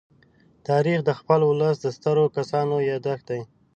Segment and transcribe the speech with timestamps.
[0.67, 3.41] تاریخ د خپل ولس د سترو کسانو يادښت دی.